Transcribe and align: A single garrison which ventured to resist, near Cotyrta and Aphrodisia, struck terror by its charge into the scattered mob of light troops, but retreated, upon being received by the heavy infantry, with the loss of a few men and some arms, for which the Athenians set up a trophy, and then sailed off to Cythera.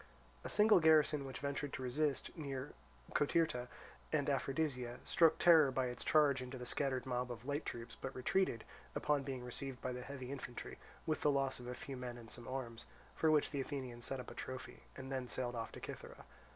A 0.43 0.49
single 0.49 0.79
garrison 0.79 1.25
which 1.27 1.41
ventured 1.41 1.73
to 1.73 1.83
resist, 1.83 2.35
near 2.35 2.73
Cotyrta 3.13 3.67
and 4.11 4.29
Aphrodisia, 4.31 4.97
struck 5.05 5.37
terror 5.37 5.69
by 5.69 5.89
its 5.89 6.03
charge 6.03 6.41
into 6.41 6.57
the 6.57 6.65
scattered 6.65 7.05
mob 7.05 7.31
of 7.31 7.45
light 7.45 7.67
troops, 7.67 7.95
but 8.01 8.15
retreated, 8.15 8.63
upon 8.95 9.21
being 9.21 9.43
received 9.45 9.79
by 9.79 9.91
the 9.91 10.01
heavy 10.01 10.31
infantry, 10.31 10.79
with 11.05 11.21
the 11.21 11.29
loss 11.29 11.59
of 11.59 11.67
a 11.67 11.75
few 11.75 11.97
men 11.97 12.17
and 12.17 12.31
some 12.31 12.47
arms, 12.47 12.85
for 13.15 13.29
which 13.29 13.51
the 13.51 13.61
Athenians 13.61 14.03
set 14.03 14.19
up 14.19 14.31
a 14.31 14.33
trophy, 14.33 14.81
and 14.97 15.11
then 15.11 15.27
sailed 15.27 15.53
off 15.53 15.71
to 15.73 15.79
Cythera. 15.79 16.25